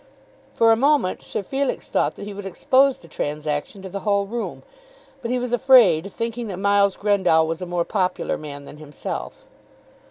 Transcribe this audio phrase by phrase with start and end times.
[0.55, 4.25] For a moment Sir Felix thought that he would expose the transaction to the whole
[4.25, 4.63] room;
[5.21, 9.45] but he was afraid, thinking that Miles Grendall was a more popular man than himself.